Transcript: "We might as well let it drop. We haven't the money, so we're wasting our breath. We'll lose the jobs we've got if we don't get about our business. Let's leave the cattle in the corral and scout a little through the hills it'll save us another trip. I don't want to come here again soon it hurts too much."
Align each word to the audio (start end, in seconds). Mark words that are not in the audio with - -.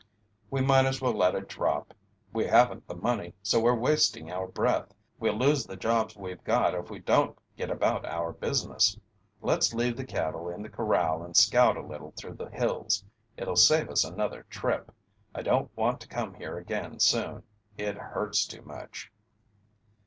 "We 0.49 0.61
might 0.61 0.87
as 0.87 0.99
well 0.99 1.13
let 1.13 1.35
it 1.35 1.47
drop. 1.47 1.93
We 2.33 2.45
haven't 2.45 2.87
the 2.87 2.95
money, 2.95 3.35
so 3.43 3.59
we're 3.59 3.75
wasting 3.77 4.31
our 4.31 4.47
breath. 4.47 4.91
We'll 5.19 5.37
lose 5.37 5.67
the 5.67 5.75
jobs 5.75 6.17
we've 6.17 6.43
got 6.43 6.73
if 6.73 6.89
we 6.89 6.97
don't 6.97 7.37
get 7.55 7.69
about 7.69 8.03
our 8.07 8.33
business. 8.33 8.97
Let's 9.41 9.75
leave 9.75 9.95
the 9.95 10.03
cattle 10.03 10.49
in 10.49 10.63
the 10.63 10.69
corral 10.69 11.21
and 11.21 11.37
scout 11.37 11.77
a 11.77 11.83
little 11.85 12.13
through 12.17 12.33
the 12.37 12.49
hills 12.49 13.05
it'll 13.37 13.55
save 13.55 13.89
us 13.91 14.03
another 14.03 14.47
trip. 14.49 14.91
I 15.35 15.43
don't 15.43 15.69
want 15.77 16.01
to 16.01 16.07
come 16.07 16.33
here 16.33 16.57
again 16.57 16.99
soon 16.99 17.43
it 17.77 17.95
hurts 17.95 18.47
too 18.47 18.63
much." 18.63 19.11